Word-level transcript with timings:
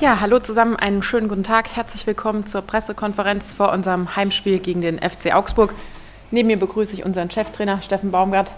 Ja, 0.00 0.18
hallo 0.20 0.38
zusammen, 0.38 0.76
einen 0.76 1.02
schönen 1.02 1.28
guten 1.28 1.42
Tag. 1.42 1.76
Herzlich 1.76 2.06
willkommen 2.06 2.46
zur 2.46 2.62
Pressekonferenz 2.62 3.52
vor 3.52 3.70
unserem 3.70 4.16
Heimspiel 4.16 4.58
gegen 4.58 4.80
den 4.80 4.98
FC 4.98 5.34
Augsburg. 5.34 5.74
Neben 6.30 6.46
mir 6.46 6.58
begrüße 6.58 6.94
ich 6.94 7.04
unseren 7.04 7.30
Cheftrainer 7.30 7.82
Steffen 7.82 8.10
Baumgart. 8.10 8.50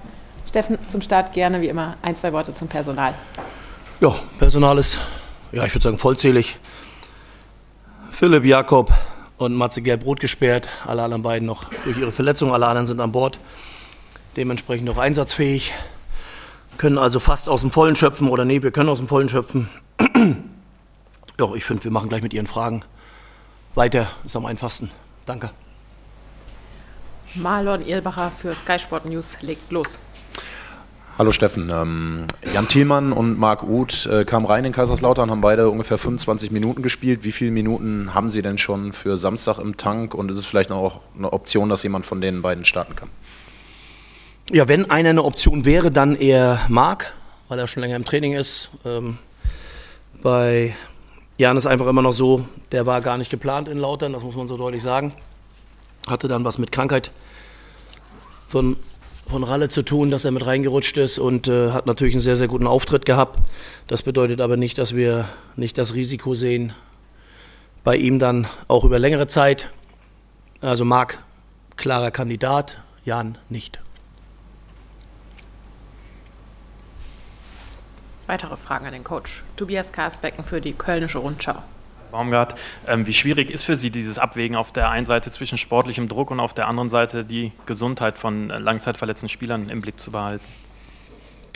Steffen, 0.48 0.78
zum 0.88 1.00
Start 1.00 1.32
gerne 1.32 1.60
wie 1.60 1.66
immer 1.66 1.96
ein, 2.00 2.14
zwei 2.14 2.32
Worte 2.32 2.54
zum 2.54 2.68
Personal. 2.68 3.14
Ja, 3.98 4.14
Personal 4.38 4.78
ist, 4.78 4.98
ja, 5.50 5.66
ich 5.66 5.74
würde 5.74 5.82
sagen, 5.82 5.98
vollzählig. 5.98 6.60
Philipp 8.12 8.44
Jakob 8.44 8.92
und 9.36 9.52
Matze 9.54 9.82
Gelb 9.82 10.06
rot 10.06 10.20
gesperrt. 10.20 10.68
Alle 10.86 11.02
anderen 11.02 11.24
beiden 11.24 11.46
noch 11.46 11.64
durch 11.82 11.98
ihre 11.98 12.12
Verletzung. 12.12 12.54
Alle 12.54 12.68
anderen 12.68 12.86
sind 12.86 13.00
an 13.00 13.10
Bord. 13.10 13.40
Dementsprechend 14.36 14.86
noch 14.86 14.98
einsatzfähig. 14.98 15.72
Können 16.78 16.98
also 16.98 17.18
fast 17.18 17.48
aus 17.48 17.62
dem 17.62 17.72
Vollen 17.72 17.96
schöpfen 17.96 18.28
oder 18.28 18.44
nee, 18.44 18.62
wir 18.62 18.70
können 18.70 18.90
aus 18.90 18.98
dem 18.98 19.08
Vollen 19.08 19.28
schöpfen. 19.28 19.68
Doch, 21.36 21.54
ich 21.54 21.64
finde, 21.64 21.84
wir 21.84 21.90
machen 21.90 22.08
gleich 22.08 22.22
mit 22.22 22.32
Ihren 22.32 22.46
Fragen 22.46 22.82
weiter. 23.74 24.06
Ist 24.24 24.36
am 24.36 24.46
einfachsten. 24.46 24.90
Danke. 25.26 25.50
Marlon 27.34 27.86
Ehlbacher 27.86 28.30
für 28.30 28.54
Sky 28.54 28.78
Sport 28.78 29.06
News 29.06 29.40
legt 29.40 29.70
los. 29.70 29.98
Hallo 31.18 31.30
Steffen. 31.30 31.70
Ähm, 31.70 32.24
Jan 32.52 32.68
Thielmann 32.68 33.12
und 33.12 33.38
Marc 33.38 33.62
Uth 33.62 34.06
äh, 34.06 34.24
kamen 34.24 34.46
rein 34.46 34.64
in 34.64 34.72
Kaiserslautern, 34.72 35.30
haben 35.30 35.42
beide 35.42 35.68
ungefähr 35.68 35.98
25 35.98 36.50
Minuten 36.50 36.82
gespielt. 36.82 37.22
Wie 37.22 37.32
viele 37.32 37.50
Minuten 37.50 38.14
haben 38.14 38.30
Sie 38.30 38.42
denn 38.42 38.56
schon 38.56 38.92
für 38.92 39.16
Samstag 39.18 39.58
im 39.58 39.76
Tank? 39.76 40.14
Und 40.14 40.30
ist 40.30 40.38
es 40.38 40.46
vielleicht 40.46 40.70
noch 40.70 40.78
auch 40.78 41.00
eine 41.16 41.32
Option, 41.32 41.68
dass 41.68 41.82
jemand 41.82 42.06
von 42.06 42.20
den 42.20 42.40
beiden 42.40 42.64
starten 42.64 42.96
kann? 42.96 43.08
Ja, 44.50 44.68
wenn 44.68 44.90
einer 44.90 45.10
eine 45.10 45.24
Option 45.24 45.64
wäre, 45.64 45.90
dann 45.90 46.16
eher 46.16 46.60
Marc, 46.68 47.14
weil 47.48 47.58
er 47.58 47.68
schon 47.68 47.82
länger 47.82 47.96
im 47.96 48.04
Training 48.04 48.32
ist. 48.32 48.70
Ähm, 48.84 49.18
bei 50.22 50.74
Jan 51.42 51.56
ist 51.56 51.66
einfach 51.66 51.88
immer 51.88 52.02
noch 52.02 52.12
so, 52.12 52.46
der 52.70 52.86
war 52.86 53.00
gar 53.00 53.18
nicht 53.18 53.28
geplant 53.28 53.66
in 53.66 53.76
Lautern, 53.76 54.12
das 54.12 54.22
muss 54.22 54.36
man 54.36 54.46
so 54.46 54.56
deutlich 54.56 54.80
sagen. 54.80 55.12
Hatte 56.06 56.28
dann 56.28 56.44
was 56.44 56.58
mit 56.58 56.70
Krankheit 56.70 57.10
von, 58.46 58.76
von 59.28 59.42
Ralle 59.42 59.68
zu 59.68 59.82
tun, 59.82 60.08
dass 60.08 60.24
er 60.24 60.30
mit 60.30 60.46
reingerutscht 60.46 60.96
ist 60.98 61.18
und 61.18 61.48
äh, 61.48 61.72
hat 61.72 61.86
natürlich 61.86 62.14
einen 62.14 62.20
sehr, 62.20 62.36
sehr 62.36 62.46
guten 62.46 62.68
Auftritt 62.68 63.06
gehabt. 63.06 63.40
Das 63.88 64.04
bedeutet 64.04 64.40
aber 64.40 64.56
nicht, 64.56 64.78
dass 64.78 64.94
wir 64.94 65.28
nicht 65.56 65.78
das 65.78 65.94
Risiko 65.94 66.34
sehen, 66.34 66.74
bei 67.82 67.96
ihm 67.96 68.20
dann 68.20 68.46
auch 68.68 68.84
über 68.84 69.00
längere 69.00 69.26
Zeit. 69.26 69.70
Also 70.60 70.84
Marc, 70.84 71.24
klarer 71.74 72.12
Kandidat, 72.12 72.78
Jan 73.04 73.36
nicht. 73.48 73.80
Weitere 78.26 78.56
Fragen 78.56 78.86
an 78.86 78.92
den 78.92 79.04
Coach. 79.04 79.42
Tobias 79.56 79.92
Karsbecken 79.92 80.44
für 80.44 80.60
die 80.60 80.72
Kölnische 80.72 81.18
Rundschau. 81.18 81.56
Baumgart, 82.12 82.54
ähm, 82.86 83.06
wie 83.06 83.14
schwierig 83.14 83.50
ist 83.50 83.64
für 83.64 83.76
Sie 83.76 83.90
dieses 83.90 84.18
Abwägen 84.18 84.54
auf 84.54 84.70
der 84.70 84.90
einen 84.90 85.06
Seite 85.06 85.30
zwischen 85.30 85.58
sportlichem 85.58 86.08
Druck 86.08 86.30
und 86.30 86.40
auf 86.40 86.54
der 86.54 86.68
anderen 86.68 86.88
Seite 86.88 87.24
die 87.24 87.52
Gesundheit 87.66 88.18
von 88.18 88.48
langzeitverletzten 88.48 89.28
Spielern 89.28 89.68
im 89.70 89.80
Blick 89.80 89.98
zu 89.98 90.10
behalten? 90.10 90.44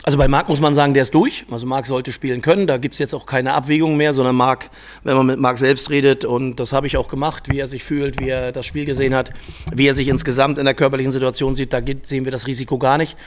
Also 0.03 0.17
bei 0.17 0.29
Marc 0.29 0.47
muss 0.47 0.61
man 0.61 0.73
sagen, 0.73 0.93
der 0.93 1.03
ist 1.03 1.13
durch. 1.13 1.45
Also 1.51 1.65
Marc 1.65 1.85
sollte 1.85 2.13
spielen 2.13 2.41
können. 2.41 2.65
Da 2.65 2.77
gibt 2.77 2.93
es 2.93 2.99
jetzt 2.99 3.13
auch 3.13 3.25
keine 3.25 3.53
Abwägung 3.53 3.97
mehr, 3.97 4.13
sondern 4.13 4.37
Marc, 4.37 4.69
wenn 5.03 5.17
man 5.17 5.25
mit 5.25 5.37
Marc 5.37 5.57
selbst 5.57 5.89
redet, 5.89 6.23
und 6.23 6.55
das 6.55 6.71
habe 6.71 6.87
ich 6.87 6.95
auch 6.95 7.09
gemacht, 7.09 7.49
wie 7.49 7.59
er 7.59 7.67
sich 7.67 7.83
fühlt, 7.83 8.19
wie 8.19 8.29
er 8.29 8.53
das 8.53 8.65
Spiel 8.65 8.85
gesehen 8.85 9.13
hat, 9.13 9.31
wie 9.73 9.85
er 9.85 9.95
sich 9.95 10.07
insgesamt 10.07 10.59
in 10.59 10.65
der 10.65 10.75
körperlichen 10.75 11.11
Situation 11.11 11.55
sieht, 11.55 11.73
da 11.73 11.81
sehen 12.03 12.23
wir 12.23 12.31
das 12.31 12.47
Risiko 12.47 12.77
gar 12.77 12.97
nicht. 12.97 13.17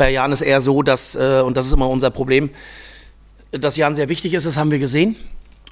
Bei 0.00 0.10
Jan 0.10 0.32
ist 0.32 0.40
eher 0.40 0.62
so, 0.62 0.82
dass, 0.82 1.14
äh, 1.14 1.42
und 1.44 1.58
das 1.58 1.66
ist 1.66 1.74
immer 1.74 1.90
unser 1.90 2.08
Problem, 2.08 2.48
dass 3.50 3.76
Jan 3.76 3.94
sehr 3.94 4.08
wichtig 4.08 4.32
ist, 4.32 4.46
das 4.46 4.56
haben 4.56 4.70
wir 4.70 4.78
gesehen. 4.78 5.14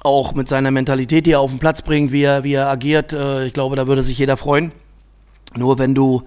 Auch 0.03 0.35
mit 0.35 0.47
seiner 0.47 0.69
Mentalität, 0.69 1.25
die 1.25 1.31
er 1.31 1.39
auf 1.39 1.49
den 1.49 1.57
Platz 1.57 1.81
bringt, 1.81 2.11
wie 2.11 2.21
er, 2.21 2.43
wie 2.43 2.53
er 2.53 2.67
agiert. 2.67 3.11
Äh, 3.11 3.45
ich 3.45 3.53
glaube, 3.53 3.75
da 3.75 3.87
würde 3.87 4.03
sich 4.03 4.19
jeder 4.19 4.37
freuen. 4.37 4.71
Nur 5.55 5.79
wenn 5.79 5.95
du 5.95 6.21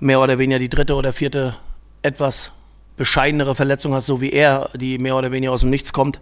mehr 0.00 0.20
oder 0.20 0.40
weniger 0.40 0.58
die 0.58 0.68
dritte 0.68 0.96
oder 0.96 1.12
vierte 1.12 1.54
etwas 2.02 2.50
bescheidenere 2.96 3.54
Verletzung 3.54 3.94
hast, 3.94 4.06
so 4.06 4.20
wie 4.20 4.32
er, 4.32 4.70
die 4.74 4.98
mehr 4.98 5.14
oder 5.14 5.30
weniger 5.30 5.52
aus 5.52 5.60
dem 5.60 5.70
Nichts 5.70 5.92
kommt 5.92 6.20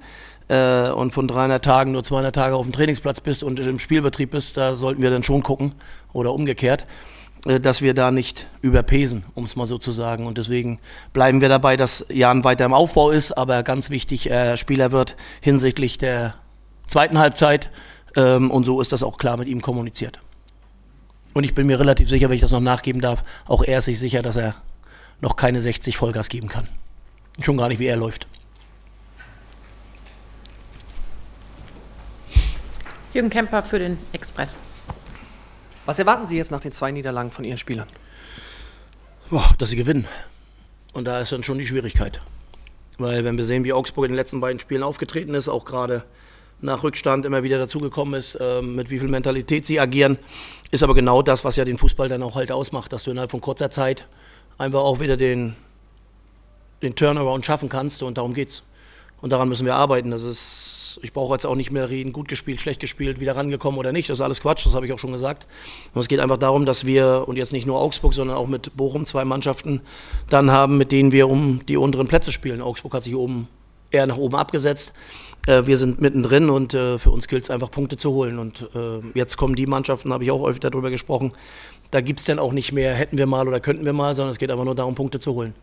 äh, 0.48 0.90
und 0.90 1.12
von 1.12 1.26
300 1.26 1.64
Tagen 1.64 1.92
nur 1.92 2.04
200 2.04 2.34
Tage 2.34 2.54
auf 2.54 2.66
dem 2.66 2.72
Trainingsplatz 2.72 3.22
bist 3.22 3.42
und 3.42 3.58
im 3.60 3.78
Spielbetrieb 3.78 4.32
bist, 4.32 4.58
da 4.58 4.76
sollten 4.76 5.00
wir 5.00 5.08
dann 5.08 5.22
schon 5.22 5.42
gucken 5.42 5.72
oder 6.12 6.34
umgekehrt, 6.34 6.84
dass 7.44 7.82
wir 7.82 7.94
da 7.94 8.10
nicht 8.10 8.46
überpesen, 8.62 9.24
um 9.34 9.44
es 9.44 9.54
mal 9.56 9.66
so 9.66 9.78
zu 9.78 9.92
sagen. 9.92 10.26
Und 10.26 10.38
deswegen 10.38 10.78
bleiben 11.12 11.40
wir 11.40 11.48
dabei, 11.48 11.76
dass 11.76 12.06
Jan 12.08 12.42
weiter 12.44 12.64
im 12.64 12.72
Aufbau 12.72 13.10
ist, 13.10 13.32
aber 13.32 13.62
ganz 13.62 13.90
wichtig, 13.90 14.30
äh, 14.30 14.56
Spieler 14.56 14.92
wird 14.92 15.16
hinsichtlich 15.40 15.98
der 15.98 16.34
zweiten 16.86 17.18
Halbzeit 17.18 17.70
ähm, 18.16 18.50
und 18.50 18.64
so 18.64 18.80
ist 18.80 18.92
das 18.92 19.02
auch 19.02 19.18
klar 19.18 19.36
mit 19.36 19.48
ihm 19.48 19.60
kommuniziert. 19.60 20.20
Und 21.34 21.44
ich 21.44 21.54
bin 21.54 21.66
mir 21.66 21.78
relativ 21.80 22.08
sicher, 22.08 22.28
wenn 22.28 22.36
ich 22.36 22.40
das 22.40 22.52
noch 22.52 22.60
nachgeben 22.60 23.00
darf, 23.00 23.24
auch 23.46 23.62
er 23.62 23.78
ist 23.78 23.86
sich 23.86 23.98
sicher, 23.98 24.22
dass 24.22 24.36
er 24.36 24.54
noch 25.20 25.36
keine 25.36 25.60
60 25.60 25.96
Vollgas 25.96 26.28
geben 26.28 26.48
kann. 26.48 26.68
Schon 27.40 27.56
gar 27.56 27.68
nicht, 27.68 27.78
wie 27.78 27.86
er 27.86 27.96
läuft. 27.96 28.28
Jürgen 33.12 33.30
Kemper 33.30 33.62
für 33.62 33.78
den 33.78 33.98
Express. 34.12 34.56
Was 35.86 35.98
erwarten 35.98 36.26
Sie 36.26 36.36
jetzt 36.36 36.50
nach 36.50 36.60
den 36.60 36.72
zwei 36.72 36.90
Niederlagen 36.90 37.30
von 37.30 37.44
Ihren 37.44 37.58
Spielern? 37.58 37.86
Boah, 39.30 39.54
dass 39.58 39.70
sie 39.70 39.76
gewinnen. 39.76 40.06
Und 40.92 41.06
da 41.06 41.20
ist 41.20 41.32
dann 41.32 41.42
schon 41.42 41.58
die 41.58 41.66
Schwierigkeit. 41.66 42.20
Weil 42.98 43.24
wenn 43.24 43.36
wir 43.36 43.44
sehen, 43.44 43.64
wie 43.64 43.72
Augsburg 43.72 44.04
in 44.04 44.12
den 44.12 44.16
letzten 44.16 44.40
beiden 44.40 44.60
Spielen 44.60 44.82
aufgetreten 44.82 45.34
ist, 45.34 45.48
auch 45.48 45.64
gerade 45.64 46.04
nach 46.60 46.82
Rückstand 46.82 47.26
immer 47.26 47.42
wieder 47.42 47.58
dazugekommen 47.58 48.14
ist, 48.14 48.36
äh, 48.36 48.62
mit 48.62 48.90
wie 48.90 48.98
viel 48.98 49.08
Mentalität 49.08 49.66
sie 49.66 49.80
agieren, 49.80 50.18
ist 50.70 50.82
aber 50.82 50.94
genau 50.94 51.20
das, 51.22 51.44
was 51.44 51.56
ja 51.56 51.64
den 51.64 51.78
Fußball 51.78 52.08
dann 52.08 52.22
auch 52.22 52.36
halt 52.36 52.52
ausmacht, 52.52 52.92
dass 52.92 53.04
du 53.04 53.10
innerhalb 53.10 53.30
von 53.30 53.40
kurzer 53.40 53.70
Zeit 53.70 54.06
einfach 54.56 54.80
auch 54.80 55.00
wieder 55.00 55.16
den, 55.16 55.56
den 56.82 56.94
Turnaround 56.94 57.44
schaffen 57.44 57.68
kannst 57.68 58.02
und 58.02 58.18
darum 58.18 58.34
geht's. 58.34 58.62
Und 59.20 59.30
daran 59.30 59.48
müssen 59.48 59.66
wir 59.66 59.74
arbeiten. 59.74 60.10
Das 60.10 60.22
ist, 60.22 60.73
ich 61.02 61.12
brauche 61.12 61.34
jetzt 61.34 61.46
auch 61.46 61.54
nicht 61.54 61.70
mehr 61.70 61.90
reden, 61.90 62.12
gut 62.12 62.28
gespielt, 62.28 62.60
schlecht 62.60 62.80
gespielt, 62.80 63.20
wieder 63.20 63.36
rangekommen 63.36 63.78
oder 63.78 63.92
nicht. 63.92 64.08
Das 64.10 64.18
ist 64.18 64.22
alles 64.22 64.40
Quatsch, 64.40 64.66
das 64.66 64.74
habe 64.74 64.86
ich 64.86 64.92
auch 64.92 64.98
schon 64.98 65.12
gesagt. 65.12 65.46
Und 65.94 66.00
es 66.00 66.08
geht 66.08 66.20
einfach 66.20 66.38
darum, 66.38 66.66
dass 66.66 66.84
wir, 66.84 67.24
und 67.26 67.36
jetzt 67.36 67.52
nicht 67.52 67.66
nur 67.66 67.80
Augsburg, 67.80 68.14
sondern 68.14 68.36
auch 68.36 68.46
mit 68.46 68.76
Bochum 68.76 69.06
zwei 69.06 69.24
Mannschaften 69.24 69.80
dann 70.28 70.50
haben, 70.50 70.76
mit 70.76 70.92
denen 70.92 71.12
wir 71.12 71.28
um 71.28 71.60
die 71.66 71.76
unteren 71.76 72.06
Plätze 72.06 72.32
spielen. 72.32 72.60
Augsburg 72.60 72.94
hat 72.94 73.04
sich 73.04 73.14
oben 73.14 73.48
eher 73.90 74.06
nach 74.06 74.16
oben 74.16 74.36
abgesetzt. 74.36 74.92
Äh, 75.46 75.66
wir 75.66 75.76
sind 75.76 76.00
mittendrin 76.00 76.50
und 76.50 76.74
äh, 76.74 76.98
für 76.98 77.10
uns 77.10 77.28
gilt 77.28 77.44
es 77.44 77.50
einfach 77.50 77.70
Punkte 77.70 77.96
zu 77.96 78.12
holen. 78.12 78.38
Und 78.38 78.68
äh, 78.74 79.00
jetzt 79.14 79.36
kommen 79.36 79.54
die 79.54 79.66
Mannschaften, 79.66 80.12
habe 80.12 80.24
ich 80.24 80.30
auch 80.30 80.40
häufig 80.40 80.60
darüber 80.60 80.90
gesprochen, 80.90 81.32
da 81.90 82.00
gibt 82.00 82.18
es 82.18 82.24
dann 82.24 82.38
auch 82.38 82.52
nicht 82.52 82.72
mehr, 82.72 82.94
hätten 82.94 83.18
wir 83.18 83.26
mal 83.26 83.46
oder 83.46 83.60
könnten 83.60 83.84
wir 83.84 83.92
mal, 83.92 84.14
sondern 84.16 84.32
es 84.32 84.38
geht 84.38 84.50
einfach 84.50 84.64
nur 84.64 84.74
darum, 84.74 84.94
Punkte 84.94 85.20
zu 85.20 85.34
holen. 85.34 85.54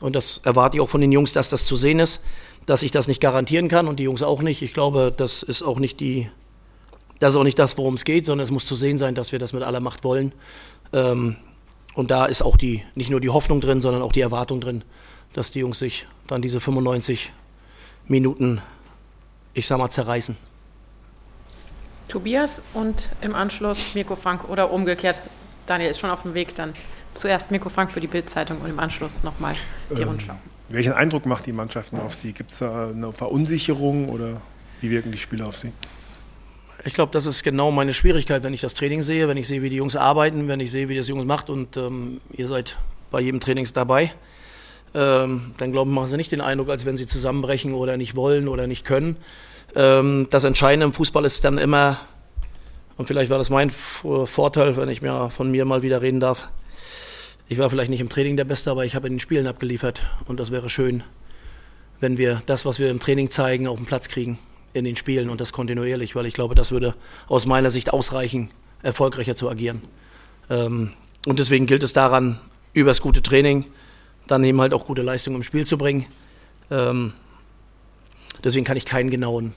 Und 0.00 0.16
das 0.16 0.40
erwarte 0.44 0.76
ich 0.76 0.80
auch 0.80 0.88
von 0.88 1.00
den 1.00 1.12
Jungs, 1.12 1.32
dass 1.32 1.48
das 1.48 1.64
zu 1.64 1.76
sehen 1.76 2.00
ist, 2.00 2.22
dass 2.66 2.82
ich 2.82 2.90
das 2.90 3.08
nicht 3.08 3.20
garantieren 3.20 3.68
kann 3.68 3.86
und 3.88 3.98
die 3.98 4.04
Jungs 4.04 4.22
auch 4.22 4.42
nicht. 4.42 4.60
Ich 4.60 4.74
glaube, 4.74 5.14
das 5.16 5.42
ist 5.42 5.62
auch 5.62 5.78
nicht 5.78 6.00
die, 6.00 6.28
das 7.20 7.32
ist 7.32 7.36
auch 7.36 7.44
nicht 7.44 7.58
das, 7.58 7.78
worum 7.78 7.94
es 7.94 8.04
geht, 8.04 8.26
sondern 8.26 8.44
es 8.44 8.50
muss 8.50 8.66
zu 8.66 8.74
sehen 8.74 8.98
sein, 8.98 9.14
dass 9.14 9.32
wir 9.32 9.38
das 9.38 9.52
mit 9.52 9.62
aller 9.62 9.80
Macht 9.80 10.04
wollen. 10.04 10.32
Ähm, 10.92 11.36
und 11.94 12.10
da 12.10 12.26
ist 12.26 12.42
auch 12.42 12.56
die, 12.56 12.82
nicht 12.94 13.10
nur 13.10 13.20
die 13.20 13.30
Hoffnung 13.30 13.60
drin, 13.60 13.80
sondern 13.80 14.02
auch 14.02 14.12
die 14.12 14.20
Erwartung 14.20 14.60
drin, 14.60 14.82
dass 15.32 15.50
die 15.52 15.60
Jungs 15.60 15.78
sich 15.78 16.06
dann 16.26 16.42
diese 16.42 16.60
95 16.60 17.32
Minuten, 18.08 18.60
ich 19.54 19.66
sag 19.66 19.78
mal, 19.78 19.88
zerreißen. 19.88 20.36
Tobias 22.08 22.62
und 22.74 23.08
im 23.20 23.34
Anschluss 23.34 23.94
Mirko 23.94 24.16
Frank 24.16 24.48
oder 24.48 24.70
umgekehrt. 24.70 25.20
Daniel 25.66 25.90
ist 25.90 25.98
schon 25.98 26.10
auf 26.10 26.22
dem 26.22 26.34
Weg, 26.34 26.54
dann 26.54 26.74
zuerst 27.12 27.50
Mirko 27.50 27.68
Frank 27.68 27.90
für 27.90 28.00
die 28.00 28.06
Bildzeitung 28.06 28.58
und 28.60 28.70
im 28.70 28.78
Anschluss 28.78 29.22
nochmal 29.22 29.54
die 29.96 30.02
ähm, 30.02 30.08
Rundschau. 30.08 30.34
Welchen 30.68 30.92
Eindruck 30.92 31.26
macht 31.26 31.46
die 31.46 31.52
Mannschaften 31.52 31.98
auf 31.98 32.14
Sie? 32.14 32.32
Gibt 32.32 32.50
es 32.50 32.58
da 32.58 32.88
eine 32.88 33.12
Verunsicherung 33.12 34.08
oder 34.08 34.40
wie 34.80 34.90
wirken 34.90 35.12
die 35.12 35.18
Spieler 35.18 35.46
auf 35.46 35.56
Sie? 35.56 35.72
Ich 36.84 36.94
glaube, 36.94 37.12
das 37.12 37.26
ist 37.26 37.42
genau 37.42 37.70
meine 37.70 37.92
Schwierigkeit, 37.92 38.42
wenn 38.42 38.54
ich 38.54 38.60
das 38.60 38.74
Training 38.74 39.02
sehe, 39.02 39.28
wenn 39.28 39.36
ich 39.36 39.46
sehe, 39.46 39.62
wie 39.62 39.70
die 39.70 39.76
Jungs 39.76 39.96
arbeiten, 39.96 40.48
wenn 40.48 40.60
ich 40.60 40.70
sehe, 40.70 40.88
wie 40.88 40.96
das 40.96 41.08
Jungs 41.08 41.24
macht 41.24 41.50
und 41.50 41.76
ähm, 41.76 42.20
ihr 42.32 42.48
seid 42.48 42.76
bei 43.10 43.20
jedem 43.20 43.40
Trainings 43.40 43.72
dabei. 43.72 44.12
Ähm, 44.94 45.52
dann 45.56 45.72
glaube 45.72 45.90
ich, 45.90 45.94
machen 45.94 46.08
sie 46.08 46.16
nicht 46.16 46.32
den 46.32 46.40
Eindruck, 46.40 46.70
als 46.70 46.86
wenn 46.86 46.96
sie 46.96 47.06
zusammenbrechen 47.06 47.72
oder 47.72 47.96
nicht 47.96 48.16
wollen 48.16 48.48
oder 48.48 48.66
nicht 48.66 48.84
können. 48.84 49.16
Ähm, 49.74 50.26
das 50.30 50.44
Entscheidende 50.44 50.86
im 50.86 50.92
Fußball 50.92 51.24
ist 51.24 51.44
dann 51.44 51.58
immer, 51.58 51.98
und 52.96 53.06
vielleicht 53.06 53.30
war 53.30 53.38
das 53.38 53.50
mein 53.50 53.70
Vorteil, 53.70 54.76
wenn 54.76 54.88
ich 54.88 55.02
mir 55.02 55.30
von 55.30 55.50
mir 55.50 55.64
mal 55.64 55.82
wieder 55.82 56.02
reden 56.02 56.20
darf. 56.20 56.48
Ich 57.48 57.58
war 57.58 57.70
vielleicht 57.70 57.90
nicht 57.90 58.00
im 58.00 58.08
Training 58.08 58.36
der 58.36 58.44
Beste, 58.44 58.72
aber 58.72 58.84
ich 58.84 58.96
habe 58.96 59.06
in 59.06 59.14
den 59.14 59.20
Spielen 59.20 59.46
abgeliefert. 59.46 60.02
Und 60.26 60.40
das 60.40 60.50
wäre 60.50 60.68
schön, 60.68 61.04
wenn 62.00 62.18
wir 62.18 62.42
das, 62.46 62.66
was 62.66 62.80
wir 62.80 62.90
im 62.90 62.98
Training 62.98 63.30
zeigen, 63.30 63.68
auf 63.68 63.76
den 63.76 63.86
Platz 63.86 64.08
kriegen 64.08 64.38
in 64.72 64.84
den 64.84 64.96
Spielen 64.96 65.30
und 65.30 65.40
das 65.40 65.52
kontinuierlich, 65.52 66.16
weil 66.16 66.26
ich 66.26 66.34
glaube, 66.34 66.54
das 66.54 66.72
würde 66.72 66.94
aus 67.28 67.46
meiner 67.46 67.70
Sicht 67.70 67.92
ausreichen, 67.92 68.50
erfolgreicher 68.82 69.36
zu 69.36 69.48
agieren. 69.48 69.80
Ähm, 70.50 70.92
und 71.26 71.38
deswegen 71.38 71.66
gilt 71.66 71.82
es 71.82 71.92
daran, 71.92 72.40
über 72.72 72.90
das 72.90 73.00
gute 73.00 73.22
Training 73.22 73.64
dann 74.26 74.44
eben 74.44 74.60
halt 74.60 74.74
auch 74.74 74.84
gute 74.84 75.02
Leistungen 75.02 75.36
im 75.36 75.42
Spiel 75.44 75.66
zu 75.66 75.78
bringen. 75.78 76.06
Ähm, 76.70 77.14
deswegen 78.44 78.66
kann 78.66 78.76
ich 78.76 78.84
keinen 78.84 79.08
genauen 79.08 79.54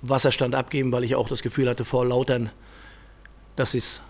Wasserstand 0.00 0.54
abgeben, 0.54 0.92
weil 0.92 1.04
ich 1.04 1.14
auch 1.14 1.28
das 1.28 1.42
Gefühl 1.42 1.68
hatte 1.68 1.84
vor 1.84 2.06
Lautern, 2.06 2.50
dass 3.54 3.72
sie 3.72 3.78
es 3.78 4.02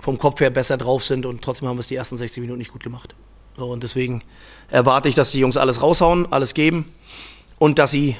vom 0.00 0.18
Kopf 0.18 0.40
her 0.40 0.50
besser 0.50 0.76
drauf 0.76 1.04
sind 1.04 1.26
und 1.26 1.42
trotzdem 1.42 1.68
haben 1.68 1.76
wir 1.76 1.80
es 1.80 1.88
die 1.88 1.96
ersten 1.96 2.16
60 2.16 2.40
Minuten 2.40 2.58
nicht 2.58 2.72
gut 2.72 2.82
gemacht. 2.82 3.14
So, 3.56 3.70
und 3.70 3.82
deswegen 3.82 4.22
erwarte 4.70 5.08
ich, 5.08 5.14
dass 5.14 5.32
die 5.32 5.40
Jungs 5.40 5.56
alles 5.56 5.82
raushauen, 5.82 6.32
alles 6.32 6.54
geben 6.54 6.92
und 7.58 7.78
dass 7.78 7.90
sie 7.90 8.16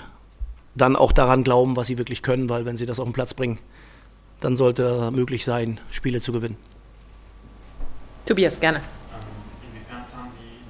dann 0.74 0.96
auch 0.96 1.12
daran 1.12 1.44
glauben, 1.44 1.76
was 1.76 1.86
sie 1.86 1.98
wirklich 1.98 2.22
können, 2.22 2.48
weil 2.48 2.64
wenn 2.64 2.76
sie 2.76 2.86
das 2.86 3.00
auf 3.00 3.06
den 3.06 3.12
Platz 3.12 3.34
bringen, 3.34 3.58
dann 4.40 4.56
sollte 4.56 5.10
möglich 5.10 5.44
sein, 5.44 5.80
Spiele 5.90 6.20
zu 6.20 6.32
gewinnen. 6.32 6.56
Tobias, 8.26 8.60
gerne. 8.60 8.80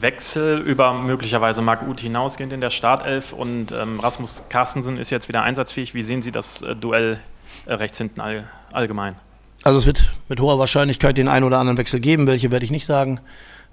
Wechsel 0.01 0.61
über 0.61 0.95
möglicherweise 0.95 1.61
Marc 1.61 1.83
Uth 1.89 2.01
hinausgehend 2.01 2.53
in 2.53 2.61
der 2.61 2.71
Startelf 2.71 3.33
und 3.33 3.73
ähm, 3.73 3.99
Rasmus 3.99 4.45
Carstensen 4.49 4.97
ist 4.97 5.11
jetzt 5.11 5.29
wieder 5.29 5.43
einsatzfähig. 5.43 5.93
Wie 5.93 6.03
sehen 6.03 6.23
Sie 6.23 6.31
das 6.31 6.63
äh, 6.63 6.77
Duell 6.77 7.19
äh, 7.67 7.75
rechts 7.75 7.99
hinten 7.99 8.21
all, 8.21 8.49
allgemein? 8.73 9.17
Also 9.63 9.79
es 9.79 9.87
wird 9.87 10.11
mit 10.29 10.41
hoher 10.41 10.59
Wahrscheinlichkeit 10.59 11.17
den 11.17 11.29
einen 11.29 11.45
oder 11.45 11.59
anderen 11.59 11.79
Wechsel 11.79 12.01
geben. 12.01 12.27
Welche 12.27 12.51
werde 12.51 12.65
ich 12.65 12.71
nicht 12.71 12.87
sagen. 12.87 13.21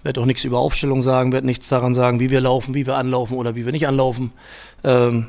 Werde 0.03 0.21
auch 0.21 0.25
nichts 0.25 0.43
über 0.43 0.59
Aufstellung 0.59 1.01
sagen, 1.01 1.31
werde 1.31 1.47
nichts 1.47 1.67
daran 1.67 1.95
sagen, 1.95 2.19
wie 2.19 2.29
wir 2.29 2.39
laufen, 2.39 2.75
wie 2.75 2.85
wir 2.85 2.95
anlaufen 2.95 3.37
oder 3.37 3.55
wie 3.55 3.65
wir 3.65 3.71
nicht 3.71 3.87
anlaufen. 3.87 4.33
Ähm, 4.83 5.27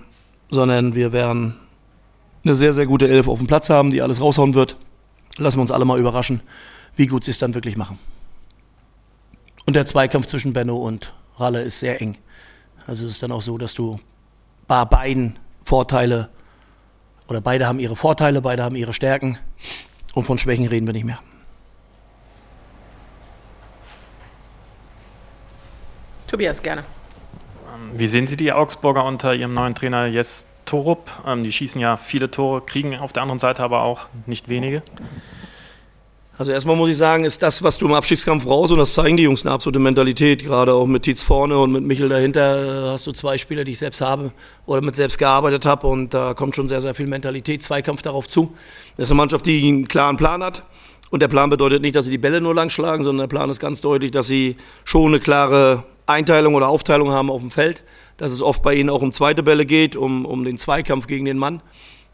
sondern 0.50 0.94
wir 0.94 1.12
werden 1.12 1.56
eine 2.44 2.54
sehr, 2.54 2.74
sehr 2.74 2.86
gute 2.86 3.08
Elf 3.08 3.26
auf 3.26 3.38
dem 3.38 3.46
Platz 3.46 3.70
haben, 3.70 3.90
die 3.90 4.02
alles 4.02 4.20
raushauen 4.20 4.54
wird. 4.54 4.76
Lassen 5.38 5.58
wir 5.58 5.62
uns 5.62 5.70
alle 5.70 5.84
mal 5.84 5.98
überraschen, 5.98 6.40
wie 6.94 7.06
gut 7.06 7.24
sie 7.24 7.30
es 7.30 7.38
dann 7.38 7.54
wirklich 7.54 7.76
machen. 7.76 7.98
Und 9.66 9.74
der 9.74 9.86
Zweikampf 9.86 10.26
zwischen 10.26 10.52
Benno 10.52 10.76
und 10.76 11.12
Ralle 11.38 11.62
ist 11.62 11.80
sehr 11.80 12.00
eng. 12.00 12.16
Also 12.86 13.06
es 13.06 13.12
ist 13.12 13.22
dann 13.22 13.32
auch 13.32 13.42
so, 13.42 13.58
dass 13.58 13.74
du 13.74 13.98
bei 14.68 14.84
beiden 14.84 15.38
Vorteile 15.64 16.28
oder 17.28 17.40
beide 17.40 17.66
haben 17.66 17.80
ihre 17.80 17.96
Vorteile, 17.96 18.40
beide 18.40 18.62
haben 18.62 18.76
ihre 18.76 18.92
Stärken 18.92 19.38
und 20.16 20.24
von 20.24 20.38
Schwächen 20.38 20.66
reden 20.66 20.86
wir 20.86 20.94
nicht 20.94 21.04
mehr. 21.04 21.18
Tobias, 26.26 26.62
gerne. 26.62 26.84
Ähm, 27.74 27.90
wie 27.98 28.06
sehen 28.06 28.26
Sie 28.26 28.38
die 28.38 28.50
Augsburger 28.50 29.04
unter 29.04 29.34
Ihrem 29.34 29.52
neuen 29.52 29.74
Trainer 29.74 30.06
Jes 30.06 30.46
Torup? 30.64 31.10
Ähm, 31.26 31.44
die 31.44 31.52
schießen 31.52 31.78
ja 31.78 31.98
viele 31.98 32.30
Tore, 32.30 32.62
kriegen 32.62 32.98
auf 32.98 33.12
der 33.12 33.22
anderen 33.22 33.38
Seite 33.38 33.62
aber 33.62 33.82
auch 33.82 34.06
nicht 34.24 34.48
wenige. 34.48 34.82
Also 36.38 36.52
erstmal 36.52 36.76
muss 36.76 36.90
ich 36.90 36.98
sagen, 36.98 37.24
ist 37.24 37.42
das, 37.42 37.62
was 37.62 37.78
du 37.78 37.86
im 37.86 37.94
Abstiegskampf 37.94 38.44
brauchst, 38.44 38.70
und 38.70 38.78
das 38.78 38.92
zeigen 38.92 39.16
die 39.16 39.22
Jungs 39.22 39.46
eine 39.46 39.54
absolute 39.54 39.78
Mentalität, 39.78 40.44
gerade 40.44 40.74
auch 40.74 40.86
mit 40.86 41.04
Tietz 41.04 41.22
vorne 41.22 41.58
und 41.58 41.72
mit 41.72 41.82
Michel 41.82 42.10
dahinter, 42.10 42.90
hast 42.92 43.06
du 43.06 43.12
zwei 43.12 43.38
Spieler, 43.38 43.64
die 43.64 43.72
ich 43.72 43.78
selbst 43.78 44.02
habe 44.02 44.32
oder 44.66 44.82
mit 44.82 44.96
selbst 44.96 45.16
gearbeitet 45.16 45.64
habe 45.64 45.86
und 45.86 46.12
da 46.12 46.34
kommt 46.34 46.54
schon 46.54 46.68
sehr, 46.68 46.82
sehr 46.82 46.94
viel 46.94 47.06
Mentalität, 47.06 47.62
Zweikampf 47.62 48.02
darauf 48.02 48.28
zu. 48.28 48.52
Das 48.98 49.04
ist 49.04 49.12
eine 49.12 49.16
Mannschaft, 49.16 49.46
die 49.46 49.66
einen 49.66 49.88
klaren 49.88 50.18
Plan 50.18 50.42
hat 50.42 50.62
und 51.08 51.22
der 51.22 51.28
Plan 51.28 51.48
bedeutet 51.48 51.80
nicht, 51.80 51.96
dass 51.96 52.04
sie 52.04 52.10
die 52.10 52.18
Bälle 52.18 52.42
nur 52.42 52.54
lang 52.54 52.68
schlagen, 52.68 53.02
sondern 53.02 53.28
der 53.28 53.34
Plan 53.34 53.48
ist 53.48 53.58
ganz 53.60 53.80
deutlich, 53.80 54.10
dass 54.10 54.26
sie 54.26 54.56
schon 54.84 55.06
eine 55.06 55.20
klare 55.20 55.84
Einteilung 56.04 56.54
oder 56.54 56.68
Aufteilung 56.68 57.12
haben 57.12 57.30
auf 57.30 57.40
dem 57.40 57.50
Feld, 57.50 57.82
dass 58.18 58.30
es 58.30 58.42
oft 58.42 58.62
bei 58.62 58.74
ihnen 58.74 58.90
auch 58.90 59.00
um 59.00 59.12
zweite 59.12 59.42
Bälle 59.42 59.64
geht, 59.64 59.96
um, 59.96 60.26
um 60.26 60.44
den 60.44 60.58
Zweikampf 60.58 61.06
gegen 61.06 61.24
den 61.24 61.38
Mann. 61.38 61.62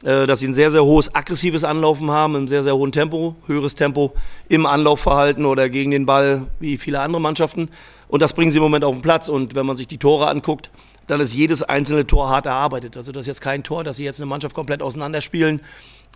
Äh, 0.04 0.26
dass 0.26 0.40
sie 0.40 0.49
ein 0.49 0.54
sehr, 0.54 0.70
sehr 0.70 0.84
hohes 0.84 1.14
aggressives 1.14 1.62
Anlaufen 1.62 2.10
haben, 2.10 2.34
im 2.34 2.49
sehr, 2.49 2.64
sehr 2.64 2.75
hohen 2.75 2.90
Tempo, 2.90 3.37
höheres 3.46 3.76
Tempo 3.76 4.12
im 4.49 4.66
Anlaufverhalten 4.66 5.44
oder 5.44 5.69
gegen 5.69 5.93
den 5.93 6.06
Ball 6.06 6.49
wie 6.58 6.76
viele 6.76 7.00
andere 7.00 7.20
Mannschaften. 7.20 7.69
Und 8.08 8.20
das 8.20 8.32
bringen 8.32 8.50
sie 8.50 8.58
im 8.58 8.64
Moment 8.64 8.84
auf 8.84 8.94
den 8.94 9.02
Platz. 9.02 9.28
Und 9.28 9.54
wenn 9.54 9.64
man 9.64 9.76
sich 9.76 9.87
die 9.87 9.99
Tore 9.99 10.26
anguckt, 10.26 10.70
dann 11.06 11.20
ist 11.20 11.34
jedes 11.34 11.62
einzelne 11.62 12.06
Tor 12.06 12.31
hart 12.31 12.46
erarbeitet. 12.46 12.96
Also 12.96 13.12
das 13.12 13.22
ist 13.22 13.26
jetzt 13.28 13.40
kein 13.40 13.62
Tor, 13.62 13.84
dass 13.84 13.96
sie 13.96 14.04
jetzt 14.04 14.20
eine 14.20 14.26
Mannschaft 14.26 14.54
komplett 14.54 14.82
auseinanderspielen 14.82 15.60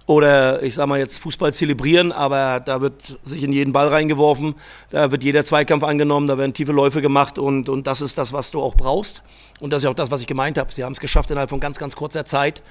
oder 0.06 0.62
ich 0.62 0.74
sag 0.74 0.86
mal 0.86 0.98
jetzt 0.98 1.18
Fußball 1.18 1.52
zelebrieren, 1.52 2.12
aber 2.12 2.60
da 2.60 2.80
wird 2.80 3.18
sich 3.24 3.42
in 3.42 3.52
jeden 3.52 3.72
Ball 3.72 3.88
reingeworfen, 3.88 4.54
da 4.90 5.10
wird 5.10 5.24
jeder 5.24 5.44
Zweikampf 5.44 5.82
angenommen, 5.82 6.28
da 6.28 6.38
werden 6.38 6.54
tiefe 6.54 6.70
Läufe 6.70 7.02
gemacht 7.02 7.38
und, 7.38 7.68
und 7.68 7.88
das 7.88 8.00
ist 8.00 8.16
das, 8.16 8.32
was 8.32 8.52
du 8.52 8.60
auch 8.60 8.76
brauchst. 8.76 9.22
Und 9.60 9.72
das 9.72 9.82
ist 9.82 9.88
auch 9.88 9.94
das, 9.94 10.10
was 10.12 10.20
ich 10.20 10.26
gemeint 10.28 10.58
habe. 10.58 10.72
Sie 10.72 10.84
haben 10.84 10.92
es 10.92 11.00
geschafft, 11.00 11.30
innerhalb 11.30 11.50
von 11.50 11.60
ganz, 11.60 11.78
ganz 11.78 11.96
kurzer 11.96 12.24
Zeit 12.24 12.62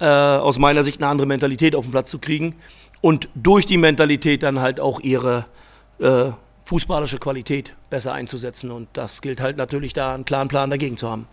äh, 0.00 0.04
aus 0.04 0.58
meiner 0.58 0.82
Sicht 0.82 1.00
eine 1.00 1.10
andere 1.10 1.26
Mentalität 1.26 1.74
auf 1.74 1.84
den 1.84 1.90
Platz 1.92 2.10
zu 2.10 2.18
kriegen 2.18 2.56
und 3.00 3.28
durch 3.34 3.66
die 3.66 3.76
Mentalität 3.76 4.42
dann 4.42 4.60
halt 4.60 4.80
auch 4.80 5.00
ihre 5.00 5.46
äh, 5.98 6.30
fußballische 6.64 7.18
Qualität 7.18 7.74
besser 7.90 8.12
einzusetzen. 8.12 8.70
Und 8.70 8.88
das 8.92 9.22
gilt 9.22 9.40
halt 9.40 9.56
natürlich 9.56 9.92
da, 9.92 10.14
einen 10.14 10.24
klaren 10.24 10.48
Plan 10.48 10.70
dagegen 10.70 10.96
zu 10.96 11.10
haben. 11.10 11.26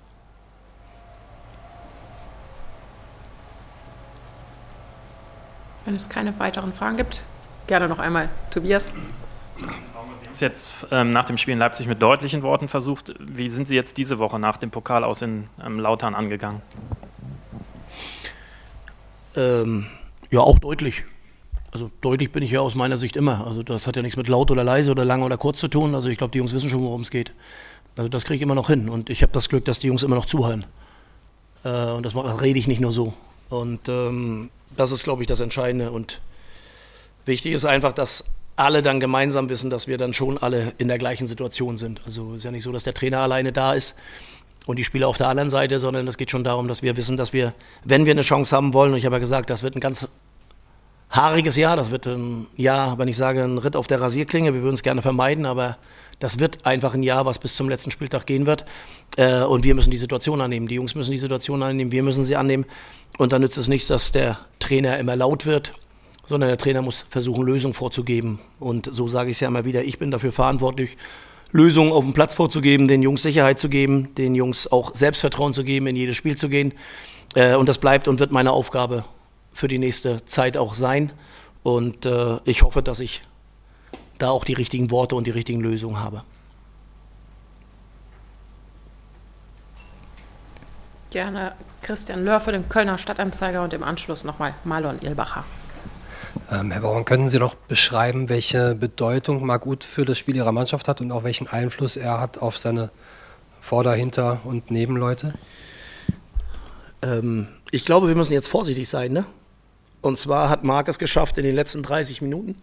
Wenn 5.85 5.95
es 5.95 6.09
keine 6.09 6.37
weiteren 6.39 6.73
Fragen 6.73 6.97
gibt, 6.97 7.21
gerne 7.67 7.87
noch 7.87 7.99
einmal 7.99 8.29
Tobias. 8.51 8.91
Sie 9.57 9.63
haben 9.63 10.11
es 10.33 10.39
jetzt 10.41 10.73
ähm, 10.91 11.11
nach 11.11 11.25
dem 11.25 11.37
Spiel 11.37 11.53
in 11.53 11.59
Leipzig 11.59 11.87
mit 11.87 12.01
deutlichen 12.01 12.41
Worten 12.41 12.67
versucht. 12.67 13.13
Wie 13.19 13.47
sind 13.47 13.67
Sie 13.67 13.75
jetzt 13.75 13.97
diese 13.97 14.19
Woche 14.19 14.37
nach 14.39 14.57
dem 14.57 14.69
Pokal 14.69 15.03
aus 15.05 15.21
in 15.21 15.47
ähm, 15.63 15.79
Lautern 15.79 16.13
angegangen? 16.13 16.61
Ähm, 19.37 19.85
ja, 20.31 20.39
auch 20.41 20.59
deutlich. 20.59 21.05
Also 21.71 21.91
deutlich 22.01 22.31
bin 22.31 22.43
ich 22.43 22.51
ja 22.51 22.59
aus 22.59 22.75
meiner 22.75 22.97
Sicht 22.97 23.15
immer. 23.15 23.45
Also 23.45 23.61
das 23.61 23.87
hat 23.87 23.95
ja 23.95 24.01
nichts 24.01 24.17
mit 24.17 24.27
laut 24.27 24.51
oder 24.51 24.63
leise 24.63 24.91
oder 24.91 25.05
lang 25.05 25.21
oder 25.21 25.37
kurz 25.37 25.59
zu 25.59 25.67
tun. 25.67 25.95
Also 25.95 26.09
ich 26.09 26.17
glaube, 26.17 26.31
die 26.31 26.39
Jungs 26.39 26.53
wissen 26.53 26.69
schon, 26.69 26.81
worum 26.81 27.01
es 27.01 27.11
geht. 27.11 27.31
Also 27.95 28.09
das 28.09 28.25
kriege 28.25 28.37
ich 28.37 28.41
immer 28.41 28.55
noch 28.55 28.67
hin. 28.67 28.89
Und 28.89 29.09
ich 29.09 29.21
habe 29.21 29.31
das 29.31 29.47
Glück, 29.47 29.65
dass 29.65 29.79
die 29.79 29.87
Jungs 29.87 30.03
immer 30.03 30.15
noch 30.15 30.25
zuhören. 30.25 30.65
Äh, 31.63 31.91
und 31.91 32.05
das, 32.05 32.13
das 32.13 32.41
rede 32.41 32.57
ich 32.57 32.67
nicht 32.67 32.81
nur 32.81 32.91
so. 32.91 33.13
Und 33.49 33.87
ähm, 33.87 34.49
das 34.75 34.91
ist, 34.91 35.03
glaube 35.03 35.21
ich, 35.21 35.27
das 35.27 35.39
Entscheidende. 35.39 35.91
Und 35.91 36.19
wichtig 37.25 37.53
ist 37.53 37.65
einfach, 37.65 37.93
dass 37.93 38.25
alle 38.55 38.81
dann 38.81 38.99
gemeinsam 38.99 39.49
wissen, 39.49 39.69
dass 39.69 39.87
wir 39.87 39.99
dann 39.99 40.13
schon 40.13 40.39
alle 40.39 40.73
in 40.79 40.87
der 40.87 40.97
gleichen 40.97 41.27
Situation 41.27 41.77
sind. 41.77 42.01
Also 42.05 42.31
es 42.31 42.37
ist 42.37 42.43
ja 42.43 42.51
nicht 42.51 42.63
so, 42.63 42.71
dass 42.71 42.83
der 42.83 42.95
Trainer 42.95 43.19
alleine 43.19 43.51
da 43.51 43.73
ist 43.73 43.97
und 44.67 44.77
die 44.77 44.83
Spieler 44.83 45.07
auf 45.07 45.17
der 45.17 45.29
anderen 45.29 45.49
Seite, 45.49 45.79
sondern 45.79 46.07
es 46.07 46.17
geht 46.17 46.29
schon 46.29 46.43
darum, 46.43 46.67
dass 46.67 46.83
wir 46.83 46.95
wissen, 46.97 47.17
dass 47.17 47.33
wir, 47.33 47.53
wenn 47.83 48.05
wir 48.05 48.11
eine 48.11 48.21
Chance 48.21 48.55
haben 48.55 48.73
wollen, 48.73 48.91
und 48.91 48.97
ich 48.99 49.05
habe 49.05 49.15
ja 49.15 49.19
gesagt, 49.19 49.49
das 49.49 49.63
wird 49.63 49.75
ein 49.75 49.79
ganz 49.79 50.09
haariges 51.09 51.55
Jahr, 51.55 51.77
das 51.77 51.89
wird 51.89 52.05
ein 52.05 52.47
Jahr, 52.57 52.97
wenn 52.99 53.07
ich 53.07 53.17
sage, 53.17 53.43
ein 53.43 53.57
Ritt 53.57 53.75
auf 53.75 53.87
der 53.87 54.01
Rasierklinge, 54.01 54.53
wir 54.53 54.61
würden 54.61 54.75
es 54.75 54.83
gerne 54.83 55.01
vermeiden, 55.01 55.45
aber 55.45 55.77
das 56.19 56.39
wird 56.39 56.65
einfach 56.65 56.93
ein 56.93 57.03
Jahr, 57.03 57.25
was 57.25 57.39
bis 57.39 57.55
zum 57.55 57.69
letzten 57.69 57.91
Spieltag 57.91 58.25
gehen 58.25 58.45
wird. 58.45 58.65
Äh, 59.15 59.43
und 59.43 59.63
wir 59.63 59.73
müssen 59.73 59.91
die 59.91 59.97
Situation 59.97 60.41
annehmen. 60.41 60.67
Die 60.67 60.75
Jungs 60.75 60.95
müssen 60.95 61.11
die 61.11 61.17
Situation 61.17 61.63
annehmen, 61.63 61.91
wir 61.91 62.03
müssen 62.03 62.23
sie 62.23 62.35
annehmen. 62.35 62.65
Und 63.17 63.33
dann 63.33 63.41
nützt 63.41 63.57
es 63.57 63.67
nichts, 63.67 63.87
dass 63.87 64.11
der 64.11 64.39
Trainer 64.59 64.97
immer 64.97 65.15
laut 65.15 65.45
wird, 65.45 65.73
sondern 66.25 66.49
der 66.49 66.57
Trainer 66.57 66.81
muss 66.81 67.05
versuchen, 67.07 67.45
Lösungen 67.45 67.73
vorzugeben. 67.73 68.39
Und 68.59 68.89
so 68.91 69.07
sage 69.07 69.29
ich 69.29 69.37
es 69.37 69.41
ja 69.41 69.47
immer 69.47 69.63
wieder, 69.63 69.83
ich 69.83 69.97
bin 69.99 70.11
dafür 70.11 70.31
verantwortlich, 70.31 70.97
Lösungen 71.51 71.91
auf 71.91 72.03
dem 72.03 72.13
Platz 72.13 72.35
vorzugeben, 72.35 72.87
den 72.87 73.01
Jungs 73.01 73.23
Sicherheit 73.23 73.59
zu 73.59 73.69
geben, 73.69 74.13
den 74.15 74.35
Jungs 74.35 74.71
auch 74.71 74.93
Selbstvertrauen 74.93 75.53
zu 75.53 75.63
geben, 75.63 75.87
in 75.87 75.95
jedes 75.95 76.15
Spiel 76.15 76.35
zu 76.35 76.49
gehen. 76.49 76.73
Äh, 77.35 77.55
und 77.55 77.69
das 77.69 77.77
bleibt 77.77 78.07
und 78.07 78.19
wird 78.19 78.31
meine 78.31 78.51
Aufgabe 78.51 79.05
für 79.53 79.67
die 79.67 79.77
nächste 79.77 80.23
Zeit 80.25 80.57
auch 80.57 80.73
sein. 80.73 81.13
Und 81.63 82.05
äh, 82.05 82.37
ich 82.45 82.63
hoffe, 82.63 82.81
dass 82.81 82.99
ich 82.99 83.23
da 84.17 84.29
auch 84.29 84.45
die 84.45 84.53
richtigen 84.53 84.91
Worte 84.91 85.15
und 85.15 85.27
die 85.27 85.31
richtigen 85.31 85.61
Lösungen 85.61 85.99
habe. 85.99 86.23
Gerne 91.11 91.53
Christian 91.81 92.25
Lörfer, 92.25 92.51
dem 92.51 92.67
Kölner 92.67 92.97
Stadtanzeiger 92.97 93.63
und 93.63 93.73
im 93.73 93.83
Anschluss 93.83 94.23
nochmal 94.23 94.53
Marlon 94.63 95.01
Ilbacher. 95.01 95.45
Ähm, 96.51 96.71
Herr 96.71 96.81
Baumann, 96.81 97.05
können 97.05 97.29
Sie 97.29 97.39
noch 97.39 97.55
beschreiben, 97.55 98.29
welche 98.29 98.75
Bedeutung 98.75 99.45
Marc 99.45 99.65
Uth 99.65 99.83
für 99.83 100.05
das 100.05 100.17
Spiel 100.17 100.35
Ihrer 100.35 100.51
Mannschaft 100.51 100.87
hat 100.87 101.01
und 101.01 101.11
auch 101.11 101.23
welchen 101.23 101.47
Einfluss 101.47 101.97
er 101.97 102.21
hat 102.21 102.37
auf 102.37 102.57
seine 102.57 102.89
Vorder-, 103.59 103.93
Hinter- 103.95 104.39
und 104.45 104.71
Nebenleute? 104.71 105.33
Ähm, 107.01 107.47
ich 107.71 107.85
glaube, 107.85 108.07
wir 108.07 108.15
müssen 108.15 108.33
jetzt 108.33 108.47
vorsichtig 108.47 108.87
sein. 108.87 109.11
Ne? 109.11 109.25
Und 110.01 110.19
zwar 110.19 110.49
hat 110.49 110.63
Marc 110.63 110.87
es 110.87 110.99
geschafft, 110.99 111.37
in 111.37 111.43
den 111.43 111.55
letzten 111.55 111.83
30 111.83 112.21
Minuten 112.21 112.55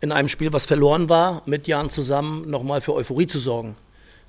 in 0.00 0.12
einem 0.12 0.28
Spiel, 0.28 0.52
was 0.52 0.66
verloren 0.66 1.08
war, 1.08 1.42
mit 1.46 1.66
Jan 1.66 1.88
zusammen 1.90 2.50
nochmal 2.50 2.80
für 2.80 2.94
Euphorie 2.94 3.26
zu 3.26 3.38
sorgen. 3.38 3.76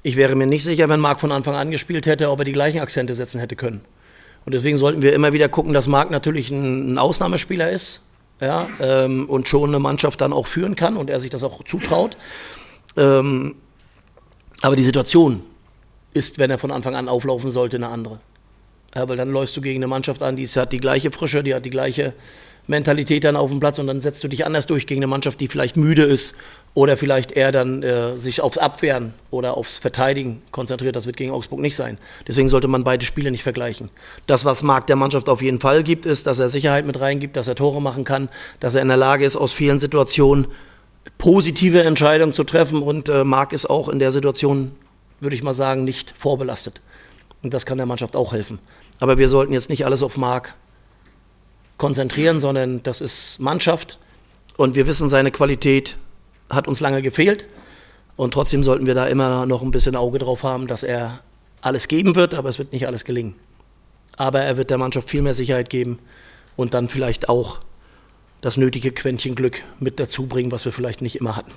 Ich 0.03 0.15
wäre 0.15 0.35
mir 0.35 0.47
nicht 0.47 0.63
sicher, 0.63 0.87
wenn 0.87 0.99
Marc 0.99 1.19
von 1.19 1.31
Anfang 1.31 1.55
an 1.55 1.71
gespielt 1.71 2.05
hätte, 2.05 2.29
ob 2.29 2.39
er 2.39 2.45
die 2.45 2.51
gleichen 2.51 2.79
Akzente 2.79 3.15
setzen 3.15 3.39
hätte 3.39 3.55
können. 3.55 3.81
Und 4.45 4.53
deswegen 4.53 4.77
sollten 4.77 5.01
wir 5.01 5.13
immer 5.13 5.33
wieder 5.33 5.49
gucken, 5.49 5.73
dass 5.73 5.87
Marc 5.87 6.11
natürlich 6.11 6.51
ein, 6.51 6.93
ein 6.93 6.97
Ausnahmespieler 6.97 7.71
ist 7.71 8.01
ja, 8.41 8.67
ähm, 8.79 9.29
und 9.29 9.47
schon 9.47 9.69
eine 9.69 9.79
Mannschaft 9.79 10.21
dann 10.21 10.33
auch 10.33 10.47
führen 10.47 10.75
kann 10.75 10.97
und 10.97 11.09
er 11.09 11.19
sich 11.19 11.29
das 11.29 11.43
auch 11.43 11.63
zutraut. 11.63 12.17
Ähm, 12.97 13.55
aber 14.61 14.75
die 14.75 14.83
Situation 14.83 15.43
ist, 16.13 16.39
wenn 16.39 16.49
er 16.49 16.57
von 16.57 16.71
Anfang 16.71 16.95
an 16.95 17.09
auflaufen 17.09 17.51
sollte, 17.51 17.77
eine 17.77 17.89
andere. 17.89 18.19
Ja, 18.95 19.07
weil 19.09 19.17
dann 19.17 19.29
läufst 19.29 19.55
du 19.57 19.61
gegen 19.61 19.79
eine 19.79 19.87
Mannschaft 19.87 20.23
an, 20.23 20.35
die 20.37 20.47
hat 20.47 20.71
die 20.71 20.79
gleiche 20.79 21.11
Frische, 21.11 21.43
die 21.43 21.53
hat 21.53 21.65
die 21.65 21.69
gleiche 21.69 22.13
Mentalität 22.67 23.23
dann 23.23 23.35
auf 23.35 23.49
dem 23.49 23.59
Platz 23.59 23.79
und 23.79 23.87
dann 23.87 24.01
setzt 24.01 24.23
du 24.23 24.27
dich 24.27 24.45
anders 24.45 24.65
durch 24.65 24.87
gegen 24.87 24.99
eine 24.99 25.07
Mannschaft, 25.07 25.39
die 25.39 25.47
vielleicht 25.47 25.77
müde 25.77 26.03
ist 26.03 26.35
oder 26.73 26.97
vielleicht 26.97 27.31
eher 27.31 27.51
dann 27.51 27.83
äh, 27.83 28.17
sich 28.17 28.41
aufs 28.41 28.57
Abwehren 28.57 29.13
oder 29.31 29.55
aufs 29.55 29.77
Verteidigen 29.77 30.41
konzentriert. 30.51 30.95
Das 30.95 31.05
wird 31.05 31.17
gegen 31.17 31.31
Augsburg 31.31 31.59
nicht 31.59 31.75
sein. 31.75 31.97
Deswegen 32.27 32.49
sollte 32.49 32.67
man 32.67 32.83
beide 32.83 33.05
Spiele 33.05 33.31
nicht 33.31 33.43
vergleichen. 33.43 33.89
Das, 34.27 34.45
was 34.45 34.63
Marc 34.63 34.87
der 34.87 34.95
Mannschaft 34.95 35.29
auf 35.29 35.41
jeden 35.41 35.59
Fall 35.59 35.83
gibt, 35.83 36.05
ist, 36.05 36.27
dass 36.27 36.39
er 36.39 36.49
Sicherheit 36.49 36.85
mit 36.85 36.99
reingibt, 36.99 37.37
dass 37.37 37.47
er 37.47 37.55
Tore 37.55 37.81
machen 37.81 38.03
kann, 38.03 38.29
dass 38.59 38.75
er 38.75 38.81
in 38.81 38.87
der 38.87 38.97
Lage 38.97 39.25
ist, 39.25 39.37
aus 39.37 39.53
vielen 39.53 39.79
Situationen 39.79 40.47
positive 41.17 41.83
Entscheidungen 41.83 42.33
zu 42.33 42.43
treffen 42.43 42.81
und 42.81 43.09
äh, 43.09 43.23
Marc 43.23 43.53
ist 43.53 43.69
auch 43.69 43.89
in 43.89 43.99
der 43.99 44.11
Situation, 44.11 44.71
würde 45.19 45.35
ich 45.35 45.43
mal 45.43 45.53
sagen, 45.53 45.83
nicht 45.83 46.13
vorbelastet. 46.17 46.81
Und 47.43 47.53
das 47.53 47.65
kann 47.65 47.77
der 47.77 47.85
Mannschaft 47.85 48.15
auch 48.15 48.33
helfen. 48.33 48.59
Aber 48.99 49.17
wir 49.17 49.29
sollten 49.29 49.53
jetzt 49.53 49.69
nicht 49.69 49.85
alles 49.85 50.01
auf 50.01 50.17
Marc 50.17 50.55
konzentrieren, 51.77 52.39
sondern 52.39 52.83
das 52.83 53.01
ist 53.01 53.39
Mannschaft 53.39 53.97
und 54.57 54.75
wir 54.75 54.85
wissen, 54.87 55.09
seine 55.09 55.31
Qualität 55.31 55.97
hat 56.49 56.67
uns 56.67 56.79
lange 56.79 57.01
gefehlt 57.01 57.45
und 58.15 58.33
trotzdem 58.33 58.63
sollten 58.63 58.85
wir 58.85 58.95
da 58.95 59.07
immer 59.07 59.45
noch 59.45 59.61
ein 59.61 59.71
bisschen 59.71 59.95
Auge 59.95 60.19
drauf 60.19 60.43
haben, 60.43 60.67
dass 60.67 60.83
er 60.83 61.19
alles 61.61 61.87
geben 61.87 62.15
wird, 62.15 62.33
aber 62.33 62.49
es 62.49 62.59
wird 62.59 62.71
nicht 62.71 62.87
alles 62.87 63.03
gelingen. 63.05 63.35
Aber 64.17 64.41
er 64.41 64.55
wird 64.55 64.69
der 64.69 64.77
Mannschaft 64.77 65.09
viel 65.09 65.21
mehr 65.21 65.33
Sicherheit 65.33 65.69
geben 65.69 65.99
und 66.55 66.73
dann 66.73 66.87
vielleicht 66.87 67.27
auch 67.27 67.59
das 68.41 68.57
nötige 68.57 68.91
Quäntchen 68.91 69.35
Glück 69.35 69.63
mit 69.79 69.99
dazu 69.99 70.27
bringen, 70.27 70.51
was 70.51 70.63
wir 70.63 70.71
vielleicht 70.71 71.01
nicht 71.01 71.15
immer 71.15 71.35
hatten. 71.35 71.51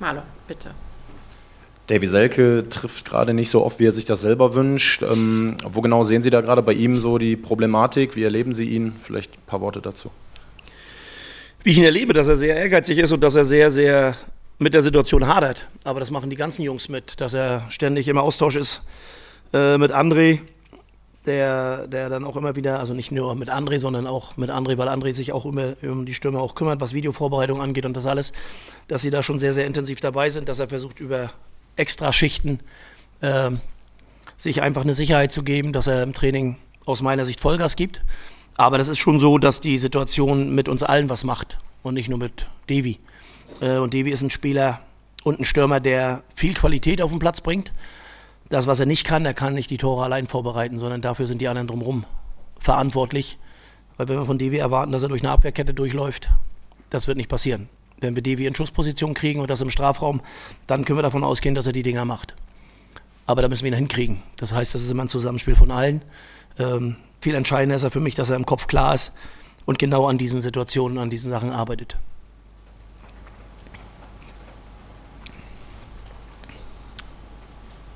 Marlo, 0.00 0.22
bitte. 0.48 0.72
Davy 1.92 2.06
Selke 2.06 2.64
trifft 2.70 3.04
gerade 3.04 3.34
nicht 3.34 3.50
so 3.50 3.62
oft, 3.62 3.78
wie 3.78 3.86
er 3.86 3.92
sich 3.92 4.06
das 4.06 4.22
selber 4.22 4.54
wünscht. 4.54 5.02
Ähm, 5.02 5.58
wo 5.62 5.82
genau 5.82 6.04
sehen 6.04 6.22
Sie 6.22 6.30
da 6.30 6.40
gerade 6.40 6.62
bei 6.62 6.72
ihm 6.72 6.96
so 6.96 7.18
die 7.18 7.36
Problematik? 7.36 8.16
Wie 8.16 8.22
erleben 8.22 8.54
Sie 8.54 8.64
ihn? 8.64 8.94
Vielleicht 9.02 9.34
ein 9.34 9.42
paar 9.46 9.60
Worte 9.60 9.82
dazu. 9.82 10.10
Wie 11.62 11.72
ich 11.72 11.76
ihn 11.76 11.84
erlebe, 11.84 12.14
dass 12.14 12.28
er 12.28 12.36
sehr 12.36 12.56
ehrgeizig 12.56 12.96
ist 12.96 13.12
und 13.12 13.22
dass 13.22 13.34
er 13.34 13.44
sehr, 13.44 13.70
sehr 13.70 14.14
mit 14.58 14.72
der 14.72 14.82
Situation 14.82 15.26
hadert. 15.26 15.68
Aber 15.84 16.00
das 16.00 16.10
machen 16.10 16.30
die 16.30 16.36
ganzen 16.36 16.62
Jungs 16.62 16.88
mit, 16.88 17.20
dass 17.20 17.34
er 17.34 17.66
ständig 17.68 18.08
im 18.08 18.16
Austausch 18.16 18.56
ist 18.56 18.80
äh, 19.52 19.76
mit 19.76 19.92
André, 19.92 20.38
der, 21.26 21.86
der 21.88 22.08
dann 22.08 22.24
auch 22.24 22.38
immer 22.38 22.56
wieder, 22.56 22.80
also 22.80 22.94
nicht 22.94 23.12
nur 23.12 23.34
mit 23.34 23.50
André, 23.50 23.78
sondern 23.78 24.06
auch 24.06 24.38
mit 24.38 24.48
André, 24.48 24.78
weil 24.78 24.88
André 24.88 25.12
sich 25.12 25.32
auch 25.32 25.44
immer 25.44 25.74
um 25.82 26.06
die 26.06 26.14
Stürmer 26.14 26.40
auch 26.40 26.54
kümmert, 26.54 26.80
was 26.80 26.94
Videovorbereitung 26.94 27.60
angeht 27.60 27.84
und 27.84 27.94
das 27.94 28.06
alles, 28.06 28.32
dass 28.88 29.02
sie 29.02 29.10
da 29.10 29.22
schon 29.22 29.38
sehr, 29.38 29.52
sehr 29.52 29.66
intensiv 29.66 30.00
dabei 30.00 30.30
sind, 30.30 30.48
dass 30.48 30.58
er 30.58 30.68
versucht 30.68 30.98
über 30.98 31.30
Extraschichten 31.76 32.60
äh, 33.20 33.50
sich 34.36 34.62
einfach 34.62 34.82
eine 34.82 34.94
Sicherheit 34.94 35.32
zu 35.32 35.42
geben, 35.42 35.72
dass 35.72 35.86
er 35.86 36.02
im 36.02 36.14
Training 36.14 36.56
aus 36.84 37.02
meiner 37.02 37.24
Sicht 37.24 37.40
Vollgas 37.40 37.76
gibt. 37.76 38.02
Aber 38.56 38.78
das 38.78 38.88
ist 38.88 38.98
schon 38.98 39.18
so, 39.18 39.38
dass 39.38 39.60
die 39.60 39.78
Situation 39.78 40.54
mit 40.54 40.68
uns 40.68 40.82
allen 40.82 41.08
was 41.08 41.24
macht 41.24 41.58
und 41.82 41.94
nicht 41.94 42.08
nur 42.08 42.18
mit 42.18 42.46
Devi. 42.68 42.98
Äh, 43.60 43.78
und 43.78 43.94
Devi 43.94 44.10
ist 44.10 44.22
ein 44.22 44.30
Spieler 44.30 44.80
und 45.22 45.40
ein 45.40 45.44
Stürmer, 45.44 45.80
der 45.80 46.22
viel 46.34 46.54
Qualität 46.54 47.00
auf 47.00 47.10
den 47.10 47.18
Platz 47.18 47.40
bringt. 47.40 47.72
Das, 48.48 48.66
was 48.66 48.80
er 48.80 48.86
nicht 48.86 49.04
kann, 49.06 49.24
er 49.24 49.34
kann 49.34 49.54
nicht 49.54 49.70
die 49.70 49.78
Tore 49.78 50.04
allein 50.04 50.26
vorbereiten, 50.26 50.78
sondern 50.78 51.00
dafür 51.00 51.26
sind 51.26 51.40
die 51.40 51.48
anderen 51.48 51.68
drumherum 51.68 52.04
verantwortlich. 52.58 53.38
Weil 53.96 54.08
wenn 54.08 54.18
wir 54.18 54.26
von 54.26 54.38
Devi 54.38 54.58
erwarten, 54.58 54.92
dass 54.92 55.02
er 55.02 55.08
durch 55.08 55.22
eine 55.22 55.30
Abwehrkette 55.30 55.72
durchläuft, 55.72 56.30
das 56.90 57.06
wird 57.06 57.16
nicht 57.16 57.30
passieren. 57.30 57.68
Wenn 58.02 58.16
wir 58.16 58.22
Devi 58.22 58.46
in 58.46 58.54
Schussposition 58.54 59.14
kriegen 59.14 59.40
und 59.40 59.48
das 59.48 59.60
im 59.60 59.70
Strafraum, 59.70 60.20
dann 60.66 60.84
können 60.84 60.98
wir 60.98 61.02
davon 61.02 61.24
ausgehen, 61.24 61.54
dass 61.54 61.66
er 61.66 61.72
die 61.72 61.84
Dinger 61.84 62.04
macht. 62.04 62.34
Aber 63.26 63.42
da 63.42 63.48
müssen 63.48 63.62
wir 63.62 63.70
ihn 63.70 63.76
hinkriegen. 63.76 64.22
Das 64.36 64.52
heißt, 64.52 64.74
das 64.74 64.82
ist 64.82 64.90
immer 64.90 65.04
ein 65.04 65.08
Zusammenspiel 65.08 65.54
von 65.54 65.70
allen. 65.70 66.02
Ähm, 66.58 66.96
viel 67.20 67.34
entscheidender 67.36 67.76
ist 67.76 67.84
er 67.84 67.92
für 67.92 68.00
mich, 68.00 68.16
dass 68.16 68.30
er 68.30 68.36
im 68.36 68.44
Kopf 68.44 68.66
klar 68.66 68.94
ist 68.94 69.14
und 69.64 69.78
genau 69.78 70.06
an 70.08 70.18
diesen 70.18 70.42
Situationen, 70.42 70.98
an 70.98 71.10
diesen 71.10 71.30
Sachen 71.30 71.50
arbeitet. 71.50 71.96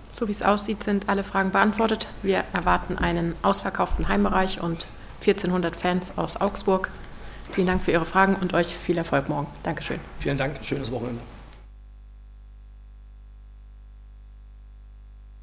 So 0.09 0.29
wie 0.29 0.33
es 0.33 0.43
aussieht, 0.43 0.85
sind 0.85 1.09
alle 1.09 1.25
Fragen 1.25 1.51
beantwortet. 1.51 2.07
Wir 2.23 2.45
erwarten 2.53 2.97
einen 2.97 3.35
ausverkauften 3.43 4.09
Heimbereich 4.09 4.61
und 4.61 4.87
1400 5.21 5.75
Fans 5.75 6.17
aus 6.17 6.41
Augsburg. 6.41 6.91
Vielen 7.53 7.67
Dank 7.67 7.83
für 7.83 7.93
Ihre 7.93 8.05
Fragen 8.05 8.37
und 8.37 8.55
euch 8.55 8.77
viel 8.77 8.99
Erfolg 8.99 9.29
morgen. 9.29 9.47
Dankeschön. 9.63 10.01
Vielen 10.21 10.37
Dank, 10.37 10.59
schönes 10.63 10.93
Wochenende. 10.93 11.21